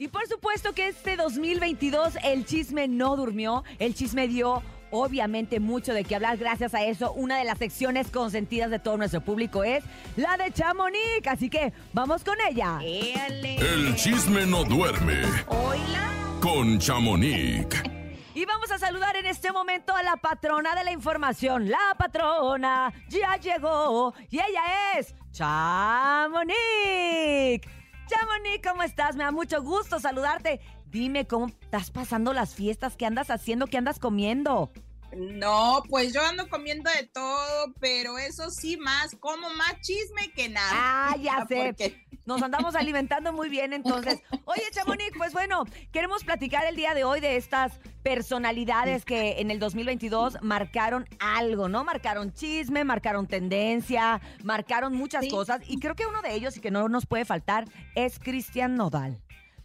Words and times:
Y 0.00 0.08
por 0.08 0.26
supuesto 0.26 0.72
que 0.72 0.88
este 0.88 1.14
2022 1.16 2.16
el 2.24 2.46
chisme 2.46 2.88
no 2.88 3.16
durmió, 3.16 3.64
el 3.78 3.94
chisme 3.94 4.28
dio 4.28 4.62
obviamente 4.90 5.60
mucho 5.60 5.92
de 5.92 6.04
qué 6.04 6.14
hablar. 6.14 6.38
Gracias 6.38 6.72
a 6.72 6.82
eso, 6.82 7.12
una 7.12 7.36
de 7.36 7.44
las 7.44 7.58
secciones 7.58 8.10
consentidas 8.10 8.70
de 8.70 8.78
todo 8.78 8.96
nuestro 8.96 9.20
público 9.20 9.62
es 9.62 9.84
la 10.16 10.38
de 10.38 10.52
Chamonix. 10.52 11.26
Así 11.26 11.50
que 11.50 11.74
vamos 11.92 12.24
con 12.24 12.36
ella. 12.48 12.78
El 12.82 13.94
chisme 13.94 14.46
no 14.46 14.64
duerme 14.64 15.20
Oila. 15.48 16.10
con 16.40 16.78
Chamonix. 16.78 17.66
Y 18.32 18.46
vamos 18.46 18.70
a 18.70 18.78
saludar 18.78 19.16
en 19.16 19.26
este 19.26 19.52
momento 19.52 19.94
a 19.94 20.02
la 20.02 20.16
patrona 20.16 20.74
de 20.74 20.84
la 20.84 20.92
información. 20.92 21.68
La 21.68 21.94
patrona 21.98 22.90
ya 23.10 23.36
llegó 23.36 24.14
y 24.30 24.36
ella 24.36 24.62
es 24.96 25.14
Chamonix. 25.30 26.56
Chamonix, 28.10 28.68
¿cómo 28.68 28.82
estás? 28.82 29.14
Me 29.14 29.22
da 29.22 29.30
mucho 29.30 29.62
gusto 29.62 30.00
saludarte. 30.00 30.60
Dime 30.86 31.28
cómo 31.28 31.46
estás 31.46 31.92
pasando 31.92 32.32
las 32.32 32.56
fiestas, 32.56 32.96
qué 32.96 33.06
andas 33.06 33.30
haciendo, 33.30 33.68
qué 33.68 33.78
andas 33.78 34.00
comiendo. 34.00 34.72
No, 35.16 35.82
pues 35.88 36.12
yo 36.12 36.24
ando 36.24 36.48
comiendo 36.48 36.90
de 36.90 37.06
todo, 37.08 37.72
pero 37.80 38.18
eso 38.18 38.50
sí, 38.50 38.76
más, 38.76 39.16
como 39.18 39.50
más 39.50 39.80
chisme 39.80 40.30
que 40.34 40.48
nada. 40.48 40.70
Ah, 40.72 41.16
ya 41.20 41.44
sé. 41.48 41.66
Porque- 41.66 42.06
Nos 42.26 42.42
andamos 42.42 42.74
alimentando 42.76 43.32
muy 43.32 43.48
bien 43.48 43.72
entonces. 43.72 44.20
Oye, 44.44 44.62
Chamonix, 44.72 45.10
pues 45.16 45.32
bueno, 45.32 45.64
queremos 45.90 46.22
platicar 46.22 46.64
el 46.66 46.76
día 46.76 46.94
de 46.94 47.02
hoy 47.02 47.18
de 47.20 47.36
estas 47.36 47.80
personalidades 48.02 49.04
que 49.04 49.40
en 49.40 49.50
el 49.50 49.58
2022 49.58 50.38
marcaron 50.42 51.08
algo, 51.18 51.68
¿no? 51.68 51.82
Marcaron 51.82 52.32
chisme, 52.32 52.84
marcaron 52.84 53.26
tendencia, 53.26 54.20
marcaron 54.44 54.94
muchas 54.94 55.24
Sí. 55.24 55.30
cosas. 55.30 55.60
Y 55.66 55.80
creo 55.80 55.96
que 55.96 56.06
uno 56.06 56.22
de 56.22 56.34
ellos 56.34 56.56
y 56.56 56.60
que 56.60 56.70
no 56.70 56.88
nos 56.88 57.06
puede 57.06 57.24
faltar 57.24 57.64
es 57.96 58.18
Cristian 58.20 58.76
Nodal. 58.76 59.20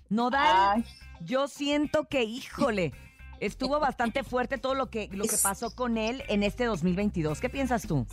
Nodal, 0.10 0.78
Ay, 0.78 0.86
yo 1.22 1.48
siento 1.48 2.06
que, 2.08 2.24
híjole, 2.24 2.94
estuvo 3.40 3.80
bastante 3.80 4.24
fuerte 4.24 4.58
todo 4.58 4.76
lo 4.76 4.90
que, 4.90 5.10
lo 5.12 5.26
que 5.26 5.38
pasó 5.38 5.74
con 5.76 5.98
él 5.98 6.24
en 6.28 6.44
este 6.44 6.66
2022. 6.66 7.40
¿Qué 7.40 7.50
piensas 7.50 7.84
tú? 7.88 8.06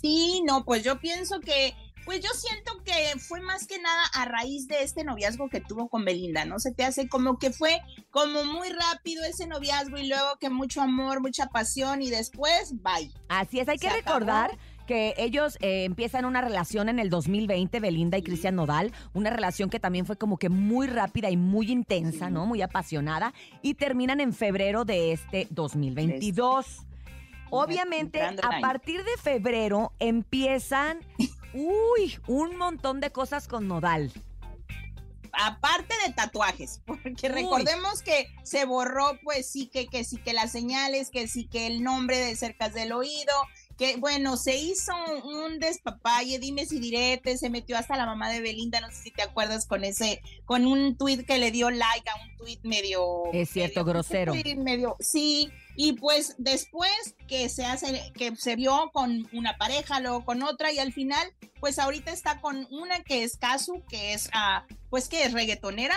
sí, 0.00 0.42
no, 0.46 0.64
pues 0.64 0.84
yo 0.84 1.00
pienso 1.00 1.40
que, 1.40 1.74
pues 2.04 2.20
yo 2.20 2.30
siento 2.30 2.82
que 2.84 3.18
fue 3.18 3.40
más 3.40 3.66
que 3.66 3.78
nada 3.78 4.02
a 4.14 4.24
raíz 4.24 4.68
de 4.68 4.82
este 4.82 5.04
noviazgo 5.04 5.48
que 5.48 5.60
tuvo 5.60 5.88
con 5.88 6.04
Belinda, 6.04 6.44
¿no? 6.44 6.58
Se 6.58 6.72
te 6.72 6.84
hace 6.84 7.08
como 7.08 7.38
que 7.38 7.50
fue 7.50 7.80
como 8.10 8.44
muy 8.44 8.68
rápido 8.68 9.24
ese 9.24 9.46
noviazgo 9.46 9.98
y 9.98 10.06
luego 10.06 10.36
que 10.40 10.50
mucho 10.50 10.80
amor, 10.80 11.20
mucha 11.20 11.46
pasión 11.46 12.02
y 12.02 12.10
después, 12.10 12.74
bye. 12.82 13.12
Así 13.28 13.58
es, 13.58 13.68
hay 13.68 13.78
que 13.78 13.88
acabó. 13.88 14.18
recordar 14.18 14.58
que 14.86 15.14
ellos 15.18 15.58
eh, 15.60 15.84
empiezan 15.84 16.24
una 16.24 16.40
relación 16.40 16.88
en 16.88 16.98
el 16.98 17.10
2020, 17.10 17.80
Belinda 17.80 18.16
y 18.16 18.22
Cristian 18.22 18.54
Nodal, 18.54 18.92
una 19.12 19.30
relación 19.30 19.68
que 19.68 19.80
también 19.80 20.06
fue 20.06 20.16
como 20.16 20.38
que 20.38 20.48
muy 20.48 20.86
rápida 20.86 21.28
y 21.30 21.36
muy 21.36 21.70
intensa, 21.70 22.30
¿no? 22.30 22.46
Muy 22.46 22.62
apasionada, 22.62 23.34
y 23.62 23.74
terminan 23.74 24.20
en 24.20 24.32
febrero 24.32 24.84
de 24.84 25.12
este 25.12 25.48
2022. 25.50 26.86
Obviamente, 27.50 28.22
a 28.22 28.60
partir 28.60 29.04
de 29.04 29.16
febrero 29.22 29.92
empiezan, 29.98 31.00
uy, 31.54 32.18
un 32.26 32.56
montón 32.56 33.00
de 33.00 33.10
cosas 33.10 33.48
con 33.48 33.68
Nodal. 33.68 34.12
aparte 35.38 35.94
de 36.06 36.14
tatuajes, 36.14 36.80
porque 36.86 37.28
Uy. 37.28 37.28
recordemos 37.28 38.02
que 38.02 38.28
se 38.42 38.64
borró, 38.64 39.18
pues 39.22 39.46
sí, 39.46 39.66
que, 39.66 39.86
que 39.86 40.02
sí, 40.02 40.16
que 40.16 40.32
las 40.32 40.50
señales, 40.50 41.10
que 41.10 41.28
sí, 41.28 41.46
que 41.46 41.66
el 41.66 41.82
nombre 41.82 42.16
de 42.18 42.34
cercas 42.36 42.72
del 42.72 42.92
oído, 42.92 43.34
que 43.76 43.96
bueno, 43.96 44.36
se 44.36 44.56
hizo 44.56 44.92
un 45.24 45.58
despapalle, 45.58 46.38
dime 46.38 46.64
si 46.66 46.78
direte, 46.78 47.36
se 47.36 47.50
metió 47.50 47.76
hasta 47.76 47.96
la 47.96 48.06
mamá 48.06 48.30
de 48.30 48.40
Belinda, 48.40 48.80
no 48.80 48.88
sé 48.90 49.02
si 49.02 49.10
te 49.10 49.22
acuerdas 49.22 49.66
con 49.66 49.84
ese, 49.84 50.22
con 50.46 50.66
un 50.66 50.96
tuit 50.96 51.26
que 51.26 51.38
le 51.38 51.50
dio 51.50 51.70
like 51.70 52.08
a 52.08 52.14
un 52.22 52.36
tuit 52.38 52.60
medio... 52.64 53.24
Es 53.32 53.50
cierto, 53.50 53.80
medio- 53.80 53.92
grosero. 53.92 54.32
Medio, 54.56 54.96
sí, 55.00 55.50
y 55.76 55.92
pues 55.94 56.34
después 56.38 56.90
que 57.28 57.48
se 57.50 57.66
hace, 57.66 58.12
que 58.14 58.34
se 58.36 58.56
vio 58.56 58.90
con 58.94 59.28
una 59.32 59.56
pareja, 59.58 60.00
luego 60.00 60.24
con 60.24 60.42
otra, 60.42 60.72
y 60.72 60.78
al 60.78 60.92
final, 60.94 61.28
pues 61.60 61.78
ahorita 61.78 62.12
está 62.12 62.40
con 62.40 62.66
una 62.70 63.02
que 63.02 63.24
es 63.24 63.36
Kazu, 63.36 63.82
que 63.88 64.14
es, 64.14 64.30
ah, 64.32 64.64
pues 64.88 65.08
que 65.08 65.24
es 65.24 65.32
reggaetonera, 65.34 65.96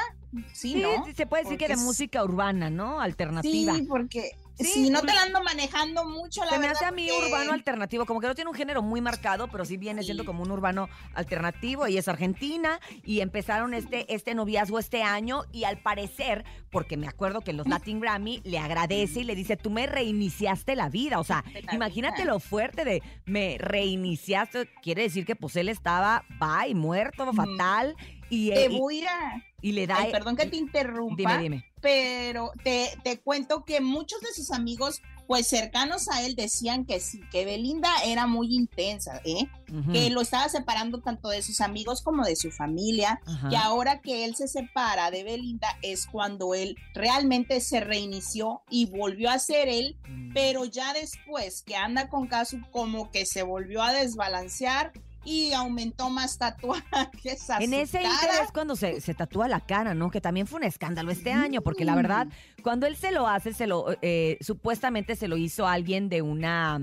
sí, 0.54 0.74
Sí, 0.74 0.76
¿no? 0.82 1.06
se 1.16 1.26
puede 1.26 1.44
decir 1.44 1.58
que 1.58 1.68
de 1.68 1.74
es- 1.76 1.80
música 1.80 2.24
urbana, 2.24 2.70
¿no? 2.70 3.00
Alternativa. 3.00 3.76
Sí, 3.76 3.84
porque 3.88 4.32
Sí, 4.60 4.66
sí, 4.86 4.90
no 4.90 5.02
te 5.02 5.08
ur- 5.08 5.16
la 5.16 5.22
ando 5.24 5.42
manejando 5.44 6.06
mucho, 6.06 6.44
la 6.44 6.50
Se 6.52 6.56
me 6.58 6.68
verdad, 6.68 6.76
hace 6.76 6.86
a 6.86 6.92
mí 6.92 7.08
porque- 7.10 7.28
urbano 7.28 7.54
alternativo, 7.54 8.06
como 8.06 8.20
que 8.20 8.28
no 8.28 8.36
tiene 8.36 8.50
un 8.50 8.56
género 8.56 8.82
muy 8.82 9.00
marcado, 9.02 9.48
pero 9.48 9.64
sí 9.66 9.78
viene 9.78 10.04
siendo 10.04 10.26
como 10.26 10.44
un 10.44 10.52
urbano 10.52 10.90
alternativo. 11.14 11.86
Ella 11.86 12.00
es 12.00 12.08
argentina 12.08 12.80
y 13.06 13.22
empezaron 13.22 13.74
este, 13.74 14.14
este 14.14 14.36
noviazgo 14.36 14.78
este 14.80 15.02
año 15.04 15.44
y 15.52 15.64
al 15.64 15.78
parecer, 15.82 16.44
porque 16.72 16.98
me 16.98 17.08
acuerdo 17.08 17.42
que 17.42 17.54
los 17.54 17.68
Latin 17.68 18.00
Grammy 18.00 18.42
le 18.44 18.60
agradece 18.60 19.22
y 19.22 19.24
le 19.24 19.36
dice, 19.36 19.56
tú 19.58 19.70
me 19.70 19.88
reiniciaste 19.88 20.76
la 20.76 20.90
vida. 20.90 21.20
O 21.20 21.24
sea, 21.24 21.44
imagínate 21.72 22.24
vida. 22.24 22.34
lo 22.34 22.40
fuerte 22.40 22.84
de 22.84 23.02
me 23.26 23.58
reiniciaste. 23.60 24.70
Quiere 24.82 25.04
decir 25.04 25.26
que 25.26 25.36
pues 25.36 25.56
él 25.56 25.70
estaba, 25.70 26.26
bye, 26.40 26.76
muerto, 26.76 27.32
fatal. 27.34 27.96
Y, 28.30 28.50
Te 28.50 28.66
eh, 28.66 28.70
y- 28.72 28.78
voy 28.78 29.04
a... 29.06 29.44
y 29.62 29.72
le 29.74 29.88
da... 29.88 29.98
Ay, 30.00 30.12
perdón 30.12 30.36
que 30.36 30.46
te 30.46 30.58
interrumpa, 30.58 31.16
Dime, 31.18 31.38
dime. 31.40 31.66
pero 31.82 32.52
te, 32.64 32.90
te 33.04 33.20
cuento 33.20 33.64
que 33.66 33.82
muchos 33.82 34.22
de 34.22 34.34
sus 34.34 34.52
amigos, 34.52 35.02
pues 35.28 35.48
cercanos 35.48 36.08
a 36.10 36.24
él, 36.24 36.36
decían 36.36 36.86
que 36.86 37.00
sí, 37.00 37.22
que 37.32 37.46
Belinda 37.46 37.90
era 38.04 38.26
muy 38.26 38.56
intensa, 38.56 39.22
¿eh? 39.26 39.48
Que 39.94 40.10
lo 40.10 40.22
estaba 40.22 40.50
separando 40.50 41.02
tanto 41.02 41.30
de 41.30 41.44
sus 41.44 41.62
amigos 41.62 42.02
como 42.02 42.24
de 42.26 42.36
su 42.36 42.50
familia. 42.52 43.22
Ajá. 43.28 43.50
Y 43.52 43.56
ahora 43.56 44.02
que 44.02 44.26
él 44.26 44.36
se 44.36 44.48
separa 44.48 45.12
de 45.12 45.24
Belinda 45.24 45.68
es 45.84 46.08
cuando 46.08 46.56
él 46.56 46.76
realmente 46.96 47.62
se 47.62 47.80
reinició 47.80 48.64
y 48.72 48.88
volvió 48.88 49.30
a 49.30 49.38
ser 49.38 49.68
él, 49.68 49.98
Mm. 50.08 50.34
pero 50.34 50.66
ya 50.66 50.94
después 50.94 51.62
que 51.62 51.76
anda 51.76 52.10
con 52.10 52.26
Casu 52.28 52.62
como 52.72 53.12
que 53.12 53.28
se 53.28 53.44
volvió 53.44 53.84
a 53.84 53.94
desbalancear 53.94 54.92
y 55.30 55.54
aumentó 55.54 56.10
más 56.10 56.38
tatuajes. 56.40 57.50
a 57.50 57.58
En 57.60 57.70
su 57.72 57.76
ese 57.78 58.02
cara. 58.02 58.44
es 58.44 58.52
cuando 58.52 58.76
se, 58.76 59.00
se 59.02 59.14
tatúa 59.14 59.48
la 59.48 59.60
cara, 59.60 59.94
¿no? 59.94 60.10
Que 60.10 60.22
también 60.22 60.48
fue 60.48 60.58
un 60.58 60.64
escándalo 60.66 61.12
este 61.12 61.32
año, 61.32 61.62
porque 61.62 61.86
la 61.86 61.94
verdad, 61.96 62.28
cuando 62.64 62.88
él 62.88 62.96
se 62.96 63.12
lo 63.12 63.28
hace, 63.28 63.54
se 63.54 63.68
lo 63.68 63.86
eh, 64.02 64.38
supuestamente 64.42 65.16
se 65.16 65.28
lo 65.28 65.38
hizo 65.38 65.68
alguien 65.68 66.10
de 66.10 66.22
una, 66.24 66.80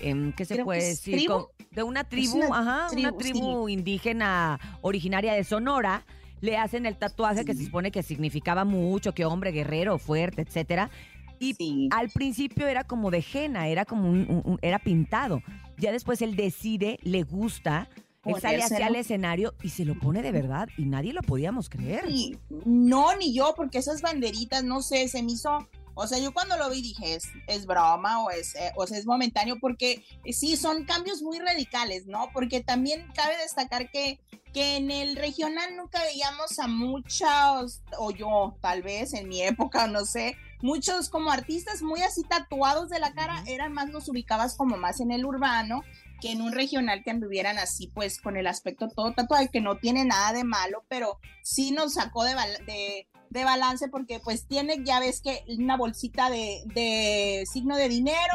em, 0.00 0.32
¿qué 0.32 0.44
se 0.44 0.54
Creo 0.54 0.64
puede 0.64 0.84
decir? 0.84 1.16
tribu. 1.16 1.48
De 1.70 1.82
una 1.82 2.04
tribu, 2.04 2.38
una 2.38 2.58
ajá, 2.58 2.88
una 2.96 3.12
tribu, 3.12 3.68
indígena 3.68 4.58
originaria 4.80 5.34
de 5.34 5.44
Sonora. 5.44 6.04
Le 6.40 6.56
hacen 6.56 6.86
el 6.86 6.96
tatuaje 6.96 7.44
que 7.44 7.54
se 7.54 7.64
supone 7.66 7.90
que 7.90 8.02
significaba 8.02 8.64
mucho, 8.64 9.12
que 9.12 9.24
hombre 9.24 9.52
guerrero, 9.52 9.98
fuerte, 9.98 10.42
etcétera. 10.42 10.90
Y 11.38 11.52
Sí. 11.54 11.88
al 11.92 12.08
principio 12.08 12.66
era 12.66 12.84
como 12.84 13.10
de 13.10 13.22
henna, 13.32 13.68
era 13.68 13.84
como 13.84 14.08
un, 14.08 14.20
un- 14.28 14.42
un- 14.52 14.58
era 14.62 14.78
pintado. 14.78 15.42
Ya 15.78 15.92
después 15.92 16.22
él 16.22 16.36
decide, 16.36 16.98
le 17.02 17.22
gusta, 17.22 17.88
él 18.24 18.40
sale 18.40 18.62
hacia 18.62 18.88
el 18.88 18.96
escenario 18.96 19.54
y 19.62 19.70
se 19.70 19.84
lo 19.84 19.98
pone 19.98 20.22
de 20.22 20.32
verdad 20.32 20.68
y 20.76 20.84
nadie 20.84 21.12
lo 21.12 21.22
podíamos 21.22 21.68
creer. 21.68 22.04
Y 22.08 22.38
no, 22.64 23.16
ni 23.16 23.32
yo, 23.32 23.54
porque 23.56 23.78
esas 23.78 24.02
banderitas, 24.02 24.64
no 24.64 24.82
sé, 24.82 25.08
se 25.08 25.22
me 25.22 25.32
hizo. 25.32 25.68
O 25.98 26.06
sea, 26.06 26.18
yo 26.18 26.34
cuando 26.34 26.58
lo 26.58 26.68
vi 26.68 26.82
dije, 26.82 27.14
es, 27.14 27.24
es 27.46 27.64
broma 27.64 28.22
o 28.22 28.30
es, 28.30 28.54
eh, 28.54 28.70
o 28.76 28.86
sea, 28.86 28.98
es 28.98 29.06
momentáneo, 29.06 29.56
porque 29.58 30.04
eh, 30.24 30.32
sí, 30.34 30.56
son 30.58 30.84
cambios 30.84 31.22
muy 31.22 31.38
radicales, 31.38 32.06
¿no? 32.06 32.28
Porque 32.34 32.60
también 32.60 33.08
cabe 33.14 33.38
destacar 33.38 33.90
que, 33.90 34.20
que 34.52 34.76
en 34.76 34.90
el 34.90 35.16
regional 35.16 35.74
nunca 35.74 36.02
veíamos 36.02 36.58
a 36.58 36.68
muchos, 36.68 37.82
o 37.98 38.10
yo 38.10 38.58
tal 38.60 38.82
vez 38.82 39.14
en 39.14 39.26
mi 39.26 39.40
época, 39.40 39.86
no 39.86 40.04
sé, 40.04 40.36
muchos 40.60 41.08
como 41.08 41.30
artistas 41.30 41.80
muy 41.80 42.02
así 42.02 42.22
tatuados 42.24 42.90
de 42.90 43.00
la 43.00 43.14
cara, 43.14 43.42
eran 43.46 43.72
más, 43.72 43.88
los 43.88 44.06
ubicabas 44.10 44.54
como 44.54 44.76
más 44.76 45.00
en 45.00 45.12
el 45.12 45.24
urbano 45.24 45.82
que 46.20 46.32
en 46.32 46.42
un 46.42 46.52
regional 46.52 47.02
que 47.04 47.10
anduvieran 47.10 47.58
así, 47.58 47.88
pues 47.88 48.20
con 48.20 48.36
el 48.36 48.46
aspecto 48.46 48.88
todo 48.88 49.12
tatuado, 49.12 49.48
que 49.50 49.60
no 49.60 49.78
tiene 49.78 50.04
nada 50.04 50.32
de 50.32 50.44
malo, 50.44 50.84
pero 50.88 51.18
sí 51.42 51.70
nos 51.70 51.94
sacó 51.94 52.24
de, 52.24 52.34
de, 52.66 53.08
de 53.36 53.44
balance 53.44 53.88
porque 53.88 54.18
pues 54.18 54.46
tiene, 54.46 54.82
ya 54.84 54.98
ves 54.98 55.20
que 55.20 55.44
una 55.58 55.76
bolsita 55.76 56.30
de, 56.30 56.62
de 56.74 57.44
signo 57.50 57.76
de 57.76 57.88
dinero 57.88 58.34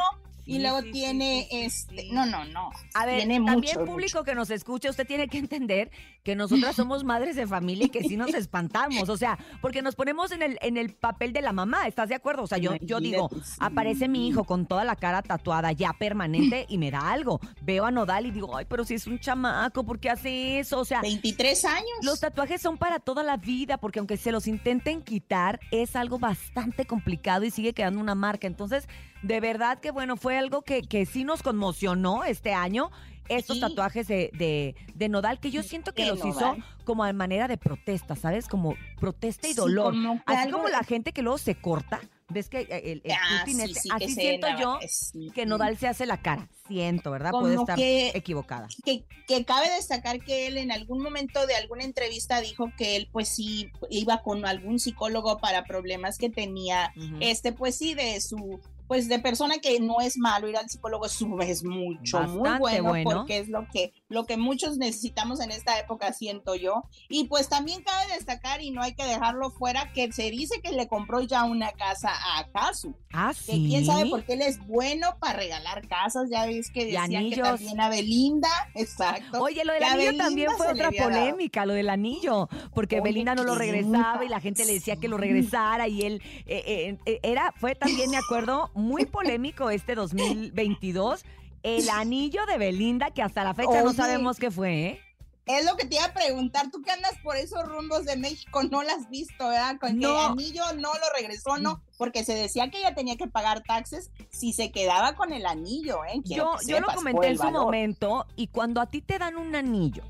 y 0.51 0.55
Sí, 0.55 0.61
luego 0.61 0.81
sí, 0.81 0.91
tiene 0.91 1.47
sí, 1.49 1.57
este, 1.61 2.01
sí. 2.01 2.09
no, 2.11 2.25
no, 2.25 2.43
no. 2.45 2.69
A 2.93 3.05
ver, 3.05 3.19
tiene 3.19 3.35
también 3.45 3.79
mucho, 3.79 3.85
público 3.85 4.23
que 4.23 4.35
nos 4.35 4.49
escucha, 4.49 4.89
usted 4.89 5.07
tiene 5.07 5.27
que 5.29 5.37
entender 5.37 5.91
que 6.23 6.35
nosotras 6.35 6.75
somos 6.75 7.03
madres 7.03 7.35
de 7.35 7.47
familia 7.47 7.85
y 7.85 7.89
que 7.89 8.03
sí 8.03 8.17
nos 8.17 8.33
espantamos, 8.33 9.07
o 9.09 9.17
sea, 9.17 9.39
porque 9.61 9.81
nos 9.81 9.95
ponemos 9.95 10.31
en 10.31 10.41
el, 10.43 10.57
en 10.61 10.77
el 10.77 10.93
papel 10.93 11.31
de 11.33 11.41
la 11.41 11.53
mamá, 11.53 11.87
¿estás 11.87 12.09
de 12.09 12.15
acuerdo? 12.15 12.43
O 12.43 12.47
sea, 12.47 12.57
yo, 12.57 12.75
yo 12.81 12.99
digo, 12.99 13.29
aparece 13.59 14.07
mi 14.07 14.27
hijo 14.27 14.43
con 14.43 14.65
toda 14.65 14.83
la 14.83 14.95
cara 14.95 15.21
tatuada 15.21 15.71
ya 15.71 15.93
permanente 15.93 16.65
y 16.69 16.77
me 16.77 16.91
da 16.91 17.11
algo. 17.11 17.39
Veo 17.61 17.85
a 17.85 17.91
Nodal 17.91 18.25
y 18.25 18.31
digo, 18.31 18.55
ay, 18.57 18.65
pero 18.67 18.83
si 18.83 18.95
es 18.95 19.07
un 19.07 19.19
chamaco, 19.19 19.83
¿por 19.83 19.99
qué 19.99 20.09
hace 20.09 20.59
eso? 20.59 20.79
O 20.79 20.85
sea, 20.85 21.01
23 21.01 21.65
años. 21.65 21.89
los 22.03 22.19
tatuajes 22.19 22.61
son 22.61 22.77
para 22.77 22.99
toda 22.99 23.23
la 23.23 23.37
vida, 23.37 23.77
porque 23.77 23.99
aunque 23.99 24.17
se 24.17 24.31
los 24.31 24.47
intenten 24.47 25.01
quitar, 25.01 25.59
es 25.71 25.95
algo 25.95 26.19
bastante 26.19 26.85
complicado 26.85 27.45
y 27.45 27.51
sigue 27.51 27.73
quedando 27.73 27.99
una 28.01 28.15
marca. 28.15 28.47
Entonces, 28.47 28.87
de 29.21 29.39
verdad 29.39 29.79
que 29.79 29.91
bueno, 29.91 30.17
fue 30.17 30.37
algo 30.41 30.61
que, 30.63 30.81
que 30.81 31.05
sí 31.05 31.23
nos 31.23 31.41
conmocionó 31.43 32.23
este 32.23 32.53
año. 32.53 32.91
Estos 33.29 33.57
Sí. 33.57 33.61
tatuajes 33.61 34.07
de, 34.09 34.29
de, 34.33 34.75
de 34.93 35.07
Nodal, 35.07 35.39
que 35.39 35.51
yo 35.51 35.63
siento 35.63 35.93
que 35.93 36.03
De 36.03 36.09
los 36.09 36.25
hizo 36.25 36.57
como 36.83 37.05
a 37.05 37.13
manera 37.13 37.47
de 37.47 37.55
protesta, 37.57 38.17
¿sabes? 38.17 38.47
Como 38.49 38.75
protesta 38.99 39.47
y 39.47 39.51
Sí, 39.51 39.55
dolor. 39.55 39.93
como 39.93 40.21
Así 40.25 40.51
como 40.51 40.65
de- 40.65 40.71
la 40.73 40.83
gente 40.83 41.13
que 41.13 41.21
luego 41.21 41.37
se 41.37 41.55
corta, 41.55 42.01
¿ves 42.27 42.49
que 42.49 42.61
el, 42.61 43.01
el 43.05 43.11
Ah, 43.13 43.43
sí, 43.45 43.51
este- 43.61 43.89
así 43.93 44.09
siento 44.15 44.47
yo 44.59 44.79
sí. 44.89 45.31
que 45.33 45.45
Nodal 45.45 45.77
se 45.77 45.87
hace 45.87 46.05
la 46.05 46.17
cara. 46.21 46.49
Siento, 46.67 47.09
¿verdad? 47.11 47.31
Puede 47.31 47.55
estar 47.55 47.77
que- 47.77 48.09
equivocada. 48.15 48.67
que, 48.83 49.05
que 49.27 49.45
cabe 49.45 49.69
destacar 49.69 50.19
que 50.19 50.47
él 50.47 50.57
en 50.57 50.71
algún 50.73 51.01
momento 51.01 51.45
de 51.47 51.55
alguna 51.55 51.85
entrevista 51.85 52.41
dijo 52.41 52.69
que 52.77 52.97
él 52.97 53.07
pues 53.13 53.29
sí 53.29 53.71
iba 53.89 54.23
con 54.23 54.45
algún 54.45 54.79
psicólogo 54.79 55.37
para 55.37 55.63
problemas 55.63 56.17
que 56.17 56.29
tenía 56.29 56.91
este 57.21 57.53
pues 57.53 57.77
sí 57.77 57.93
de 57.93 58.19
su 58.19 58.59
pues 58.91 59.07
de 59.07 59.19
persona 59.19 59.59
que 59.59 59.79
no 59.79 60.01
es 60.01 60.17
malo 60.17 60.49
ir 60.49 60.57
al 60.57 60.69
psicólogo 60.69 61.05
es, 61.05 61.21
mucho 61.21 62.19
muy 62.23 62.41
Bastante 62.41 62.59
bueno, 62.59 62.89
bueno. 62.89 63.09
porque 63.09 63.37
es 63.37 63.47
lo 63.47 63.65
que 63.71 63.93
lo 64.09 64.25
que 64.25 64.35
muchos 64.35 64.77
necesitamos 64.77 65.39
en 65.39 65.51
esta 65.51 65.79
época 65.79 66.11
siento 66.11 66.55
yo. 66.55 66.83
Y 67.07 67.23
pues 67.29 67.47
también 67.47 67.83
cabe 67.83 68.13
destacar 68.13 68.61
y 68.61 68.71
no 68.71 68.81
hay 68.81 68.93
que 68.93 69.05
dejarlo 69.05 69.49
fuera 69.49 69.93
que 69.93 70.11
se 70.11 70.29
dice 70.29 70.59
que 70.61 70.73
le 70.73 70.89
compró 70.89 71.21
ya 71.21 71.45
una 71.45 71.71
casa 71.71 72.11
a 72.37 72.51
Casu 72.51 72.93
Ah, 73.13 73.33
que 73.45 73.53
quién 73.53 73.85
sabe 73.85 74.09
por 74.09 74.23
qué 74.23 74.33
él 74.33 74.41
es 74.41 74.65
bueno 74.65 75.17
para 75.19 75.37
regalar 75.37 75.85
casas 75.87 76.29
ya 76.29 76.45
ves 76.45 76.71
que 76.71 76.83
Y 76.83 76.91
decían 76.91 77.29
que 77.29 77.37
también 77.37 77.81
a 77.81 77.89
Belinda 77.89 78.47
exacto. 78.73 79.41
Oye, 79.41 79.65
lo 79.65 79.73
del 79.73 79.83
anillo 79.83 80.05
Belinda 80.05 80.23
también 80.25 80.51
fue 80.55 80.67
otra 80.67 80.91
polémica, 80.91 81.65
lo 81.65 81.73
del 81.73 81.89
anillo, 81.89 82.47
porque 82.73 82.95
Oye, 82.95 83.03
Belinda 83.03 83.35
no 83.35 83.43
lo 83.43 83.55
regresaba 83.55 84.23
y 84.23 84.29
la 84.29 84.39
gente 84.39 84.65
le 84.65 84.73
decía 84.73 84.95
que 84.95 85.09
lo 85.09 85.17
regresara 85.17 85.89
y 85.89 86.03
él 86.03 86.21
eh, 86.45 86.63
eh, 86.65 86.97
eh, 87.05 87.19
era, 87.23 87.53
fue 87.57 87.75
también, 87.75 88.09
me 88.09 88.17
acuerdo, 88.17 88.71
muy 88.81 89.05
polémico 89.05 89.69
este 89.69 89.95
2022, 89.95 91.23
el 91.63 91.89
anillo 91.89 92.45
de 92.45 92.57
Belinda, 92.57 93.11
que 93.11 93.21
hasta 93.21 93.43
la 93.43 93.53
fecha 93.53 93.81
no 93.81 93.93
sabemos 93.93 94.37
qué 94.37 94.51
fue, 94.51 94.85
¿eh? 94.87 95.01
Es 95.47 95.65
lo 95.65 95.75
que 95.75 95.85
te 95.85 95.95
iba 95.95 96.05
a 96.05 96.13
preguntar, 96.13 96.69
tú 96.71 96.81
que 96.83 96.91
andas 96.91 97.13
por 97.23 97.35
esos 97.35 97.67
rumbos 97.67 98.05
de 98.05 98.15
México, 98.15 98.61
no 98.63 98.83
las 98.83 98.99
has 98.99 99.09
visto, 99.09 99.49
¿verdad? 99.49 99.77
Con 99.79 99.89
que 99.99 100.05
No. 100.05 100.27
anillo 100.27 100.63
no 100.75 100.93
lo 100.93 101.17
regresó, 101.17 101.57
no, 101.57 101.81
porque 101.97 102.23
se 102.23 102.35
decía 102.35 102.69
que 102.69 102.77
ella 102.77 102.93
tenía 102.93 103.17
que 103.17 103.27
pagar 103.27 103.63
taxes 103.63 104.11
si 104.29 104.53
se 104.53 104.71
quedaba 104.71 105.13
con 105.15 105.33
el 105.33 105.45
anillo, 105.47 106.05
¿eh? 106.05 106.21
Quiero 106.23 106.53
Yo, 106.61 106.67
yo 106.67 106.75
lo 106.79 106.87
sepas, 106.87 106.95
comenté 106.95 107.25
el 107.25 107.31
en 107.33 107.37
su 107.37 107.43
valor. 107.43 107.63
momento 107.65 108.27
y 108.35 108.47
cuando 108.47 108.81
a 108.81 108.85
ti 108.85 109.01
te 109.01 109.17
dan 109.17 109.35
un 109.35 109.55
anillo, 109.55 110.03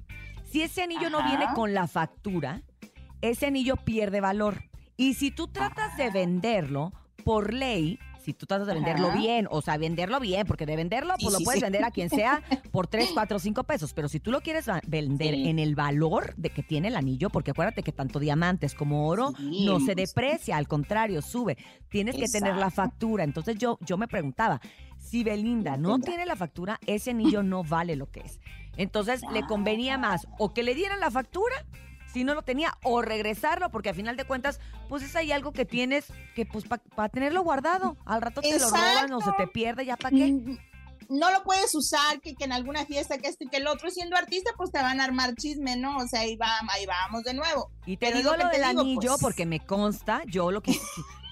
si 0.51 0.63
ese 0.63 0.83
anillo 0.83 1.09
no 1.09 1.23
viene 1.23 1.47
con 1.55 1.73
la 1.73 1.87
factura, 1.87 2.61
ese 3.21 3.45
anillo 3.47 3.77
pierde 3.77 4.19
valor. 4.19 4.63
Y 4.97 5.13
si 5.13 5.31
tú 5.31 5.47
tratas 5.47 5.95
de 5.97 6.09
venderlo 6.11 6.91
por 7.23 7.53
ley, 7.53 7.99
si 8.23 8.33
tú 8.33 8.45
tratas 8.45 8.67
de 8.67 8.73
venderlo 8.73 9.07
Ajá. 9.09 9.17
bien, 9.17 9.47
o 9.49 9.61
sea, 9.61 9.77
venderlo 9.77 10.19
bien, 10.19 10.45
porque 10.47 10.65
de 10.65 10.75
venderlo, 10.75 11.13
Sí, 11.17 11.25
pues 11.25 11.33
lo 11.39 11.43
puedes 11.43 11.59
sí. 11.59 11.63
vender 11.65 11.83
a 11.83 11.91
quien 11.91 12.09
sea 12.09 12.41
por 12.71 12.87
3, 12.87 13.09
4, 13.13 13.39
5 13.39 13.63
pesos. 13.63 13.93
Pero 13.93 14.07
si 14.09 14.19
tú 14.19 14.31
lo 14.31 14.41
quieres 14.41 14.65
vender 14.87 15.33
en 15.33 15.59
el 15.59 15.75
valor 15.75 16.33
de 16.35 16.49
que 16.49 16.63
tiene 16.63 16.87
el 16.89 16.95
anillo, 16.95 17.29
porque 17.29 17.51
acuérdate 17.51 17.83
que 17.83 17.91
tanto 17.91 18.19
diamantes 18.19 18.73
como 18.75 19.07
oro 19.07 19.33
no 19.39 19.79
se 19.79 19.95
deprecia, 19.95 20.57
al 20.57 20.67
contrario, 20.67 21.21
sube. 21.21 21.57
Tienes 21.89 22.15
que 22.15 22.27
tener 22.27 22.55
la 22.55 22.69
factura. 22.71 23.23
Entonces 23.23 23.57
yo, 23.57 23.77
yo 23.81 23.97
me 23.97 24.07
preguntaba, 24.07 24.61
si 24.97 25.23
Belinda 25.23 25.77
no 25.77 25.99
tiene 25.99 26.25
la 26.25 26.35
factura, 26.35 26.79
ese 26.85 27.11
anillo 27.11 27.43
no 27.43 27.63
vale 27.63 27.95
lo 27.95 28.05
que 28.11 28.21
es. 28.21 28.39
Entonces 28.77 29.21
le 29.33 29.41
convenía 29.47 29.97
más 29.97 30.27
o 30.37 30.53
que 30.53 30.63
le 30.63 30.75
dieran 30.75 30.99
la 30.99 31.11
factura 31.11 31.55
si 32.13 32.23
no 32.23 32.33
lo 32.35 32.41
tenía 32.41 32.77
o 32.83 33.01
regresarlo 33.01 33.69
porque 33.71 33.89
al 33.89 33.95
final 33.95 34.17
de 34.17 34.25
cuentas 34.25 34.59
pues 34.89 35.03
es 35.03 35.15
ahí 35.15 35.31
algo 35.31 35.51
que 35.53 35.65
tienes 35.65 36.05
que 36.35 36.45
pues 36.45 36.65
para 36.65 37.09
tenerlo 37.09 37.41
guardado 37.43 37.97
al 38.05 38.21
rato 38.21 38.41
te 38.41 38.59
lo 38.59 38.69
roban 38.69 39.13
o 39.13 39.21
se 39.21 39.31
te 39.37 39.47
pierde 39.47 39.85
ya 39.85 39.97
para 39.97 40.15
qué 40.15 40.31
Mm, 40.31 40.57
No 41.09 41.29
lo 41.31 41.43
puedes 41.43 41.75
usar, 41.75 42.21
que, 42.21 42.35
que 42.35 42.45
en 42.45 42.53
alguna 42.53 42.85
fiesta, 42.85 43.17
que 43.17 43.27
esto 43.27 43.43
y 43.43 43.47
que 43.49 43.57
el 43.57 43.67
otro, 43.67 43.89
siendo 43.89 44.15
artista, 44.15 44.51
pues 44.55 44.71
te 44.71 44.79
van 44.81 45.01
a 45.01 45.03
armar 45.03 45.35
chisme, 45.35 45.75
¿no? 45.75 45.97
O 45.97 46.07
sea, 46.07 46.21
ahí, 46.21 46.37
va, 46.37 46.47
ahí 46.69 46.85
vamos 46.85 47.23
de 47.23 47.33
nuevo. 47.33 47.69
y 47.85 47.97
te 47.97 48.05
pero 48.05 48.17
digo 48.19 48.31
lo 48.37 48.47
del 48.47 48.61
digo, 48.69 48.81
anillo 48.81 49.09
pues. 49.11 49.21
porque 49.21 49.45
me 49.45 49.59
consta 49.59 50.21
yo 50.27 50.51
lo 50.51 50.61
que 50.61 50.79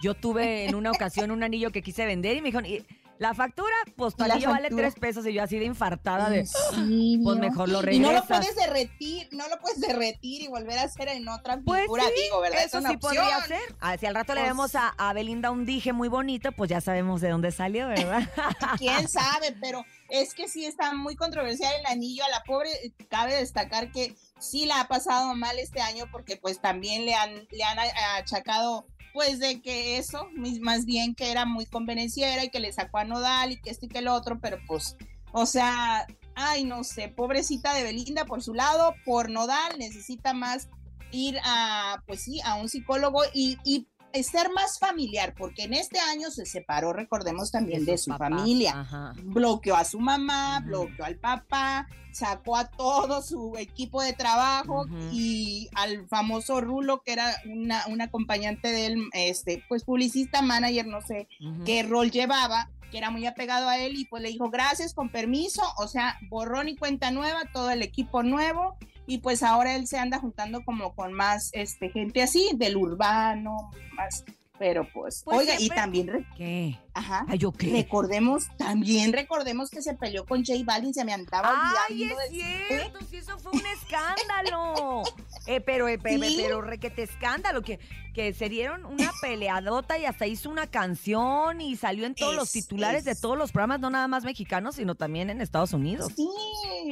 yo 0.04 0.16
tuve 0.16 0.66
en 0.66 0.76
una 0.76 0.92
ocasión 0.92 1.32
un 1.32 1.44
anillo 1.44 1.72
que 1.72 1.82
quise 1.82 2.06
vender 2.06 2.36
y 2.36 2.42
me 2.42 2.48
dijeron 2.48 2.66
"Y 2.66 2.84
la 3.20 3.34
factura 3.34 3.76
pues 3.96 4.16
tu 4.16 4.24
¿Y 4.24 4.28
la 4.28 4.34
anillo 4.36 4.50
vale 4.50 4.70
tres 4.70 4.96
pesos 4.96 5.26
y 5.28 5.34
yo 5.34 5.44
así 5.44 5.60
de 5.60 5.66
infartada 5.66 6.30
de 6.30 6.40
¿En 6.40 6.48
serio? 6.48 7.20
pues 7.24 7.38
mejor 7.38 7.70
lo 7.70 7.80
Y 7.92 8.00
no 8.00 8.12
lo 8.12 8.22
regresas 8.22 8.40
puedes 8.40 8.56
derretir, 8.56 9.28
no 9.32 9.48
lo 9.50 9.60
puedes 9.60 9.80
derretir 9.82 10.42
y 10.42 10.48
volver 10.48 10.80
a 10.80 10.84
hacer 10.84 11.10
en 11.10 11.28
otra 11.28 11.60
Pues 11.64 11.82
figura, 11.84 12.04
sí, 12.06 12.22
digo, 12.24 12.40
¿verdad? 12.42 12.60
Es 12.62 12.66
Eso 12.68 12.78
una 12.80 12.90
sí 12.90 12.96
opción. 12.96 13.16
podría 13.26 13.42
ser. 13.46 13.76
Ah, 13.82 13.98
si 13.98 14.06
al 14.06 14.16
rato 14.16 14.34
le 14.34 14.40
Pues- 14.42 14.50
vemos 14.52 14.76
a, 14.76 14.90
a 14.98 15.14
Belinda 15.14 15.52
un 15.52 15.66
dije 15.66 15.94
muy 15.94 16.08
bonito, 16.08 16.52
pues 16.54 16.70
ya 16.70 16.82
sabemos 16.82 17.22
de 17.22 17.30
dónde 17.30 17.52
salió, 17.52 17.88
¿verdad? 17.90 18.22
quién 18.80 19.08
sabe, 19.08 19.56
pero 19.62 19.86
es 20.10 20.34
que 20.34 20.48
sí 20.48 20.66
está 20.66 20.94
muy 20.94 21.16
controversial 21.16 21.74
el 21.80 21.86
anillo. 21.86 22.24
A 22.24 22.30
la 22.30 22.42
pobre, 22.44 22.70
cabe 23.10 23.36
destacar 23.36 23.92
que 23.92 24.16
sí 24.40 24.66
la 24.66 24.80
ha 24.82 24.88
pasado 24.88 25.36
mal 25.36 25.60
este 25.60 25.82
año 25.82 26.06
porque 26.12 26.38
pues 26.38 26.62
también 26.62 27.06
le 27.06 27.14
han, 27.16 27.48
le 27.52 27.64
han 27.64 27.78
achacado 28.18 28.88
pues 29.14 29.40
de 29.40 29.62
que 29.62 29.98
eso, 29.98 30.28
más 30.62 30.86
bien 30.86 31.16
que 31.16 31.32
era 31.32 31.46
muy 31.46 31.66
convenenciera 31.66 32.44
y 32.44 32.50
que 32.50 32.60
le 32.60 32.72
sacó 32.72 32.98
a 33.00 33.06
Nodal 33.06 33.52
y 33.52 33.62
que 33.62 33.70
esto 33.70 33.86
y 33.86 33.90
que 33.90 34.00
el 34.00 34.08
otro, 34.08 34.40
pero 34.40 34.58
pues, 34.68 34.96
o 35.32 35.46
sea, 35.46 36.06
ay, 36.36 36.64
no 36.64 36.84
sé, 36.84 37.10
pobrecita 37.10 37.74
de 37.74 37.84
Belinda 37.84 38.26
por 38.26 38.42
su 38.42 38.54
lado, 38.54 38.96
por 39.06 39.30
Nodal 39.30 39.78
necesita 39.78 40.34
más 40.34 40.70
ir 41.12 41.38
a, 41.44 42.04
pues 42.08 42.22
sí, 42.22 42.40
a 42.44 42.56
un 42.56 42.70
psicólogo 42.70 43.22
y, 43.34 43.58
y 43.66 43.88
ser 44.14 44.52
más 44.52 44.80
familiar, 44.80 45.34
porque 45.38 45.64
en 45.64 45.74
este 45.74 46.00
año 46.00 46.32
se 46.32 46.46
separó, 46.46 46.94
recordemos 46.94 47.52
también, 47.52 47.86
de, 47.86 47.98
su 47.98 48.12
familia. 48.14 48.82
Ajá. 48.82 49.14
bloqueó 49.24 49.76
a 49.76 49.86
su 49.86 50.00
mamá, 50.00 50.62
bloqueó 50.66 51.06
al 51.06 51.16
papá, 51.16 51.88
sacó 52.12 52.58
a 52.58 52.70
todo 52.70 53.22
su 53.22 53.56
equipo 53.58 54.02
de 54.02 54.14
trabajo 54.14 54.86
y 55.12 55.70
al 55.76 56.08
famoso 56.08 56.62
Rulo, 56.62 57.02
que 57.04 57.14
era 57.14 57.36
una, 57.46 57.86
un 57.88 58.02
acompañante 58.02 58.72
de 58.72 58.86
él, 58.88 59.10
este, 59.14 59.64
pues 59.70 59.84
publicista, 59.84 60.42
manager, 60.42 60.88
no 60.88 61.02
sé 61.02 61.28
qué 61.66 61.84
rol 61.84 62.12
llevaba, 62.12 62.70
que 62.92 62.98
era 62.98 63.12
muy 63.12 63.26
apegado 63.26 63.70
a 63.70 63.78
él 63.78 63.96
y 63.98 64.06
pues 64.06 64.24
le 64.24 64.30
dijo 64.30 64.50
gracias, 64.50 64.94
con 64.94 65.10
permiso, 65.10 65.62
o 65.78 65.88
sea, 65.88 66.18
borrón 66.30 66.68
y 66.68 66.76
cuenta 66.76 67.12
nueva, 67.12 67.44
todo 67.54 67.70
el 67.70 67.84
equipo 67.84 68.24
nuevo 68.24 68.78
y 69.10 69.18
pues 69.18 69.42
ahora 69.42 69.76
él 69.76 69.88
se 69.88 69.98
anda 69.98 70.20
juntando 70.20 70.64
como 70.64 70.94
con 70.94 71.14
más 71.14 71.50
este 71.54 71.90
gente 71.90 72.22
así, 72.22 72.52
del 72.56 72.78
urbano, 72.78 73.72
más, 73.96 74.24
pero 74.60 74.86
pues, 74.94 75.22
Pues 75.24 75.38
oiga, 75.40 75.56
siempre- 75.58 75.76
y 75.78 75.80
también, 75.80 76.08
re- 76.08 76.26
¿Qué? 76.38 76.78
ajá, 76.94 77.26
Ay, 77.30 77.38
¿yo 77.40 77.52
qué? 77.54 77.72
Recordemos, 77.72 78.48
también 78.58 79.14
recordemos 79.14 79.70
que 79.70 79.82
se 79.82 79.94
peleó 79.96 80.26
con 80.26 80.44
J 80.46 80.60
Balvin, 80.66 80.94
se 80.94 81.06
me 81.06 81.14
andaba 81.14 81.50
Ay, 81.88 82.04
olvidando. 82.04 82.22
es 82.22 82.30
cierto, 82.68 83.00
sí, 83.10 83.18
eso 83.18 83.40
fue 83.40 83.54
un 83.54 83.64
escándalo. 83.66 85.04
Eh, 85.48 85.62
pero, 85.62 85.88
eh, 85.88 85.98
Sí. 86.06 86.38
pero 86.38 86.62
requete 86.62 87.02
escándalo, 87.02 87.64
que, 87.64 87.80
que 88.14 88.34
se 88.36 88.50
dieron 88.50 88.86
una 88.86 89.12
peleadota 89.20 89.98
y 89.98 90.06
hasta 90.06 90.28
hizo 90.28 90.48
una 90.50 90.68
canción 90.68 91.60
y 91.60 91.76
salió 91.76 92.06
en 92.06 92.14
todos 92.14 92.36
los 92.36 92.44
Es- 92.50 92.52
titulares 92.68 93.04
de 93.04 93.16
todos 93.16 93.36
los 93.36 93.52
programas, 93.52 93.80
no 93.80 93.90
nada 93.90 94.08
más 94.08 94.24
mexicanos, 94.26 94.76
sino 94.76 94.94
también 94.94 95.32
en 95.32 95.42
Estados 95.42 95.74
Unidos. 95.74 96.12
Sí, 96.16 96.28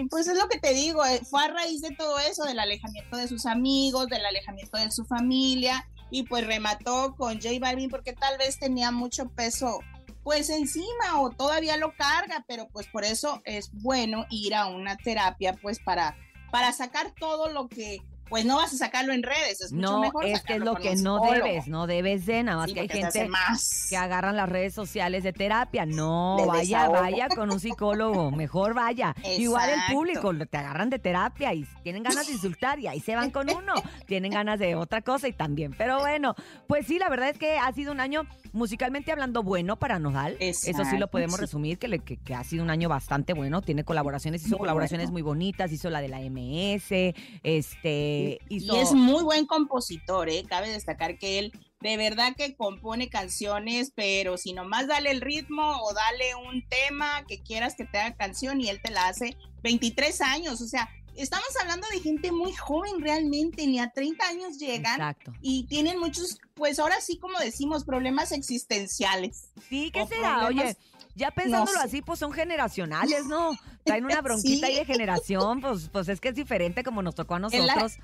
pues 0.09 0.27
es 0.27 0.37
lo 0.37 0.47
que 0.47 0.57
te 0.59 0.73
digo, 0.73 1.05
eh, 1.05 1.21
fue 1.29 1.43
a 1.43 1.49
raíz 1.49 1.81
de 1.81 1.91
todo 1.95 2.17
eso, 2.19 2.45
del 2.45 2.57
alejamiento 2.57 3.17
de 3.17 3.27
sus 3.27 3.45
amigos, 3.45 4.07
del 4.07 4.25
alejamiento 4.25 4.77
de 4.77 4.89
su 4.91 5.05
familia, 5.05 5.87
y 6.09 6.23
pues 6.23 6.45
remató 6.45 7.15
con 7.15 7.41
J 7.41 7.59
Balvin 7.59 7.89
porque 7.89 8.13
tal 8.13 8.37
vez 8.37 8.59
tenía 8.59 8.91
mucho 8.91 9.29
peso 9.29 9.79
pues 10.23 10.49
encima 10.49 11.21
o 11.21 11.29
todavía 11.29 11.77
lo 11.77 11.95
carga, 11.95 12.43
pero 12.49 12.67
pues 12.67 12.85
por 12.87 13.05
eso 13.05 13.41
es 13.45 13.71
bueno 13.71 14.25
ir 14.29 14.55
a 14.55 14.67
una 14.67 14.97
terapia 14.97 15.53
pues 15.53 15.79
para, 15.79 16.17
para 16.51 16.73
sacar 16.73 17.13
todo 17.17 17.49
lo 17.49 17.69
que 17.69 18.01
pues 18.29 18.45
no 18.45 18.57
vas 18.57 18.73
a 18.73 18.77
sacarlo 18.77 19.13
en 19.13 19.23
redes, 19.23 19.61
es 19.61 19.71
mucho 19.71 19.91
No, 19.91 19.99
mejor 19.99 20.25
es 20.25 20.41
que 20.43 20.53
es 20.55 20.59
lo 20.59 20.75
que 20.75 20.95
no 20.95 21.19
debes, 21.21 21.67
no 21.67 21.87
debes 21.87 22.25
de, 22.25 22.43
nada 22.43 22.57
más 22.57 22.67
Sí, 22.69 22.73
que 22.73 22.79
hay 22.81 22.87
gente 22.89 23.27
más. 23.27 23.87
que 23.89 23.97
agarran 23.97 24.35
las 24.35 24.49
redes 24.49 24.73
sociales 24.73 25.23
de 25.23 25.33
terapia. 25.33 25.85
No, 25.85 26.35
De 26.39 26.45
vaya, 26.45 26.79
desahogo. 26.79 26.93
vaya 27.01 27.27
con 27.29 27.51
un 27.51 27.59
psicólogo, 27.59 28.31
mejor 28.31 28.73
vaya. 28.73 29.15
Igual 29.37 29.69
el 29.69 29.79
público, 29.93 30.33
te 30.47 30.57
agarran 30.57 30.89
de 30.89 30.99
terapia 30.99 31.53
y 31.53 31.65
tienen 31.83 32.03
ganas 32.03 32.27
de 32.27 32.33
insultar 32.33 32.79
y 32.79 32.87
ahí 32.87 32.99
se 32.99 33.15
van 33.15 33.31
con 33.31 33.49
uno. 33.49 33.73
Tienen 34.07 34.31
ganas 34.31 34.59
de 34.59 34.75
otra 34.75 35.01
cosa 35.01 35.27
y 35.27 35.33
también. 35.33 35.73
Pero 35.77 35.99
bueno, 35.99 36.35
pues 36.67 36.85
sí, 36.87 36.99
la 36.99 37.09
verdad 37.09 37.29
es 37.29 37.37
que 37.37 37.57
ha 37.57 37.71
sido 37.73 37.91
un 37.91 37.99
año 37.99 38.23
musicalmente 38.53 39.11
hablando 39.11 39.43
bueno 39.43 39.77
para 39.77 39.99
Nodal. 39.99 40.37
Eso 40.39 40.83
sí 40.85 40.97
lo 40.97 41.07
podemos 41.09 41.39
resumir, 41.39 41.77
que, 41.77 41.87
le- 41.87 41.99
que, 41.99 42.17
que 42.17 42.33
ha 42.35 42.43
sido 42.43 42.63
un 42.63 42.69
año 42.69 42.89
bastante 42.89 43.33
bueno. 43.33 43.61
Tiene 43.61 43.83
colaboraciones, 43.83 44.41
hizo 44.41 44.51
Muy 44.51 44.59
colaboraciones 44.59 45.07
bueno. 45.07 45.13
muy 45.13 45.21
bonitas, 45.21 45.71
hizo 45.71 45.89
la 45.89 46.01
de 46.01 46.07
la 46.09 46.19
MS, 46.19 47.13
este, 47.43 48.39
hizo... 48.49 48.75
Y 48.75 48.79
es 48.79 48.93
muy 48.93 49.23
buen 49.23 49.45
compositor, 49.45 50.29
¿eh? 50.29 50.43
Cabe 50.47 50.69
destacar 50.69 51.17
que 51.17 51.39
él 51.39 51.51
de 51.79 51.95
verdad 51.95 52.33
que 52.35 52.55
compone 52.55 53.07
canciones, 53.07 53.91
pero 53.95 54.37
si 54.37 54.53
nomás 54.53 54.87
dale 54.87 55.11
el 55.11 55.21
ritmo 55.21 55.77
o 55.83 55.93
dale 55.93 56.33
un 56.49 56.67
tema 56.67 57.23
que 57.27 57.39
quieras 57.43 57.75
que 57.75 57.85
te 57.85 57.99
haga 57.99 58.15
canción 58.15 58.59
y 58.59 58.69
él 58.69 58.81
te 58.81 58.89
la 58.89 59.07
hace 59.07 59.37
23 59.61 60.21
años, 60.21 60.59
o 60.61 60.67
sea, 60.67 60.89
estamos 61.17 61.47
hablando 61.61 61.87
de 61.91 61.99
gente 61.99 62.31
muy 62.31 62.53
joven 62.53 63.01
realmente, 63.01 63.65
ni 63.67 63.79
a 63.79 63.89
30 63.89 64.27
años 64.27 64.57
llegan. 64.57 64.93
Exacto. 64.93 65.33
Y 65.41 65.65
tienen 65.67 65.99
muchos, 65.99 66.39
pues 66.53 66.79
ahora 66.79 67.01
sí, 67.01 67.17
como 67.17 67.39
decimos, 67.39 67.83
problemas 67.83 68.31
existenciales. 68.31 69.49
Sí, 69.69 69.91
¿qué 69.91 70.05
será? 70.07 70.47
Oye, 70.47 70.77
ya 71.15 71.31
pensándolo 71.31 71.79
sé. 71.79 71.85
así, 71.85 72.01
pues 72.01 72.19
son 72.19 72.31
generacionales, 72.31 73.25
¿no? 73.25 73.51
Traen 73.83 74.05
una 74.05 74.21
bronquita 74.21 74.67
Sí. 74.67 74.73
ahí 74.73 74.79
de 74.79 74.85
generación, 74.85 75.61
pues, 75.61 75.89
pues 75.91 76.09
es 76.09 76.19
que 76.21 76.29
es 76.29 76.35
diferente 76.35 76.83
como 76.83 77.01
nos 77.01 77.15
tocó 77.15 77.35
a 77.35 77.39
nosotros. 77.39 77.97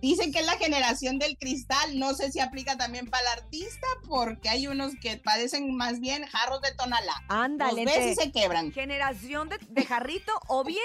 Dicen 0.00 0.32
que 0.32 0.40
es 0.40 0.46
la 0.46 0.52
generación 0.58 1.18
del 1.18 1.36
cristal, 1.38 1.98
no 1.98 2.14
sé 2.14 2.30
si 2.30 2.40
aplica 2.40 2.76
también 2.76 3.06
para 3.08 3.22
el 3.32 3.38
artista, 3.42 3.86
porque 4.06 4.48
hay 4.48 4.66
unos 4.66 4.92
que 5.00 5.16
padecen 5.16 5.74
más 5.76 6.00
bien 6.00 6.26
jarros 6.26 6.60
de 6.60 6.72
tonalá. 6.74 7.14
Ándale, 7.28 7.84
Los 7.84 7.94
ves 7.94 8.12
y 8.12 8.14
se 8.14 8.30
quebran. 8.32 8.72
generación 8.72 9.48
de, 9.48 9.58
de 9.68 9.84
jarrito 9.84 10.32
o 10.48 10.64
bien 10.64 10.78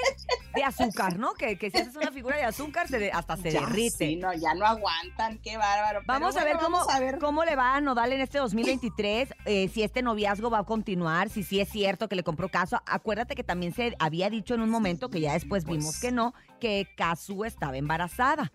de 0.55 0.63
azúcar, 0.63 1.17
¿no? 1.19 1.33
Que, 1.33 1.57
que 1.57 1.69
si 1.71 1.77
haces 1.77 1.95
una 1.95 2.11
figura 2.11 2.37
de 2.37 2.43
azúcar 2.43 2.87
se 2.87 2.99
de- 2.99 3.11
hasta 3.11 3.35
se 3.37 3.51
Ya, 3.51 3.61
derrite. 3.61 3.97
sí, 4.07 4.15
no, 4.15 4.33
ya 4.33 4.53
no 4.53 4.65
aguantan, 4.65 5.39
qué 5.39 5.57
bárbaro. 5.57 6.01
Vamos 6.05 6.37
a 6.37 6.43
ver 6.43 6.57
cómo, 6.57 6.77
vamos 6.77 6.93
a 6.93 6.99
ver. 6.99 7.19
cómo 7.19 7.43
le 7.45 7.55
va 7.55 7.75
a 7.75 7.81
Nodal 7.81 8.13
en 8.13 8.21
este 8.21 8.37
2023, 8.39 9.29
eh, 9.45 9.69
si 9.73 9.83
este 9.83 10.01
noviazgo 10.01 10.49
va 10.49 10.59
a 10.59 10.63
continuar, 10.63 11.29
si 11.29 11.43
sí 11.43 11.59
es 11.59 11.69
cierto 11.69 12.07
que 12.07 12.15
le 12.15 12.23
compró 12.23 12.49
caso. 12.49 12.81
Acuérdate 12.85 13.35
que 13.35 13.43
también 13.43 13.73
se 13.73 13.95
había 13.99 14.29
dicho 14.29 14.53
en 14.55 14.61
un 14.61 14.69
momento, 14.69 15.09
que 15.09 15.19
ya 15.19 15.33
después 15.33 15.65
vimos 15.65 15.85
Pues. 15.85 15.99
que 16.01 16.11
no, 16.11 16.33
que 16.59 16.87
Kazu 16.95 17.43
estaba 17.45 17.77
embarazada. 17.77 18.51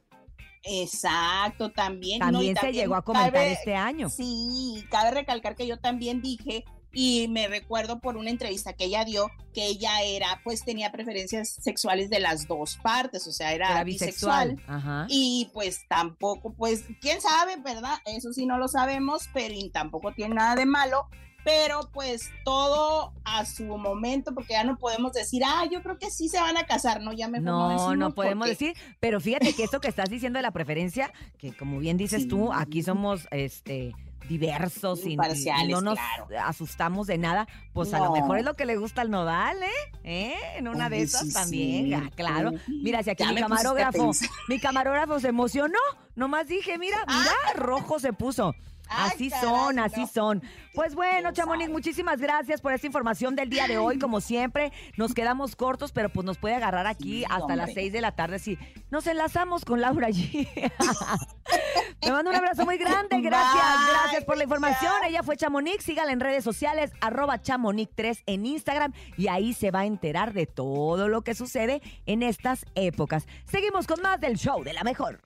Exacto, 0.66 1.70
también. 1.70 2.18
¿no? 2.20 2.26
Y 2.42 2.52
También 2.54 2.56
se 2.60 2.72
llegó 2.72 2.94
a 2.96 3.02
comentar 3.02 3.32
cabe- 3.32 3.52
este 3.52 3.74
año. 3.74 4.10
Sí, 4.10 4.84
cabe 4.90 5.10
recalcar 5.12 5.54
que 5.56 5.66
yo 5.66 5.78
también 5.78 6.20
dije 6.22 6.64
y 6.92 7.28
me 7.28 7.46
recuerdo 7.46 8.00
por 8.00 8.16
una 8.16 8.30
entrevista 8.30 8.72
que 8.72 8.84
ella 8.84 9.04
dio 9.04 9.30
que 9.52 9.66
ella 9.66 10.00
era, 10.02 10.40
pues 10.44 10.64
tenía 10.64 10.92
preferencias 10.92 11.50
sexuales 11.60 12.08
de 12.10 12.20
las 12.20 12.46
dos 12.46 12.78
partes, 12.82 13.26
o 13.26 13.32
sea, 13.32 13.52
era, 13.52 13.70
Era 13.70 13.84
bisexual. 13.84 14.50
bisexual. 14.56 14.76
Ajá. 14.78 15.06
Y 15.08 15.50
pues 15.52 15.80
tampoco, 15.88 16.54
pues, 16.54 16.84
quién 17.00 17.20
sabe, 17.20 17.56
¿verdad? 17.56 17.98
Eso 18.06 18.32
sí 18.32 18.46
no 18.46 18.56
lo 18.58 18.68
sabemos, 18.68 19.28
pero 19.34 19.54
tampoco 19.72 20.12
tiene 20.12 20.34
nada 20.36 20.54
de 20.56 20.64
malo. 20.66 21.08
Pero 21.46 21.88
pues 21.92 22.32
todo 22.44 23.12
a 23.24 23.44
su 23.44 23.66
momento, 23.66 24.34
porque 24.34 24.54
ya 24.54 24.64
no 24.64 24.76
podemos 24.76 25.12
decir, 25.12 25.44
ah, 25.46 25.64
yo 25.70 25.80
creo 25.80 25.96
que 25.96 26.10
sí 26.10 26.28
se 26.28 26.40
van 26.40 26.56
a 26.56 26.66
casar, 26.66 27.00
¿no? 27.00 27.12
Ya 27.12 27.28
mejor 27.28 27.44
no, 27.46 27.94
No, 27.94 28.14
podemos 28.16 28.48
porque- 28.48 28.66
decir, 28.66 28.76
pero 28.98 29.20
fíjate 29.20 29.54
que 29.54 29.62
esto 29.62 29.80
que 29.80 29.86
estás 29.86 30.10
diciendo 30.10 30.38
de 30.38 30.42
la 30.42 30.50
preferencia, 30.50 31.12
que 31.38 31.56
como 31.56 31.78
bien 31.78 31.96
dices 31.98 32.26
tú, 32.26 32.52
aquí 32.52 32.82
somos 32.82 33.28
este 33.30 33.94
diversos 34.28 35.06
y, 35.06 35.16
no 35.16 35.80
nos 35.80 35.94
claro. 35.94 36.26
asustamos 36.44 37.06
de 37.06 37.16
nada, 37.16 37.46
pues 37.72 37.94
a 37.94 38.00
lo 38.00 38.10
mejor 38.10 38.38
es 38.38 38.44
lo 38.44 38.54
que 38.54 38.64
le 38.66 38.76
gusta 38.76 39.02
al 39.02 39.10
nodal, 39.10 39.56
¿eh? 39.62 39.68
¿Eh? 40.02 40.34
En 40.56 40.66
una 40.66 40.90
de 40.90 41.02
esas 41.02 41.28
sí, 41.28 41.32
también, 41.32 41.84
sí. 41.86 41.94
ah, 41.94 42.10
claro. 42.12 42.50
Mira, 42.66 43.04
si 43.04 43.10
aquí 43.10 43.22
ya 43.22 43.28
mi 43.28 43.36
me 43.36 43.40
camarógrafo, 43.42 44.10
mi 44.48 44.58
camarógrafo 44.58 45.20
se 45.20 45.28
emocionó, 45.28 45.78
nomás 46.16 46.48
dije, 46.48 46.76
mira, 46.76 46.98
mira, 47.06 47.30
rojo 47.54 48.00
se 48.00 48.12
puso. 48.12 48.52
Así 48.88 49.30
son, 49.30 49.78
así 49.78 50.02
no. 50.02 50.06
son. 50.06 50.42
Pues 50.74 50.94
bueno, 50.94 51.32
¿Quién 51.32 51.34
Chamonix, 51.34 51.70
muchísimas 51.70 52.20
gracias 52.20 52.60
por 52.60 52.72
esta 52.72 52.86
información 52.86 53.34
del 53.34 53.48
día 53.48 53.66
de 53.66 53.78
hoy. 53.78 53.98
Como 53.98 54.20
siempre, 54.20 54.72
nos 54.96 55.14
quedamos 55.14 55.56
cortos, 55.56 55.92
pero 55.92 56.08
pues 56.10 56.24
nos 56.24 56.38
puede 56.38 56.54
agarrar 56.54 56.86
aquí 56.86 57.20
Sí, 57.20 57.24
hasta 57.24 57.56
las 57.56 57.68
hombre. 57.68 57.82
6 57.82 57.92
de 57.92 58.00
la 58.00 58.12
tarde 58.12 58.38
si 58.38 58.58
nos 58.90 59.06
enlazamos 59.06 59.64
con 59.64 59.80
Laura 59.80 60.08
allí. 60.08 60.48
Te 62.00 62.12
mando 62.12 62.30
un 62.30 62.36
abrazo 62.36 62.64
muy 62.64 62.76
grande. 62.78 63.20
Gracias, 63.20 63.78
Bye, 63.78 63.90
gracias 63.90 64.24
por 64.24 64.36
la 64.36 64.44
información. 64.44 64.92
Ella 65.06 65.22
fue 65.22 65.36
Chamonix. 65.36 65.84
Sígala 65.84 66.12
en 66.12 66.20
redes 66.20 66.44
sociales, 66.44 66.92
arroba 67.00 67.40
Chamonix3 67.40 68.22
en 68.26 68.46
Instagram 68.46 68.92
y 69.16 69.28
ahí 69.28 69.54
se 69.54 69.70
va 69.70 69.80
a 69.80 69.86
enterar 69.86 70.32
de 70.32 70.46
todo 70.46 71.08
lo 71.08 71.22
que 71.22 71.34
sucede 71.34 71.80
en 72.06 72.22
estas 72.22 72.64
épocas. 72.74 73.26
Seguimos 73.44 73.86
con 73.86 74.02
más 74.02 74.20
del 74.20 74.36
show 74.36 74.62
de 74.62 74.72
la 74.72 74.84
mejor. 74.84 75.20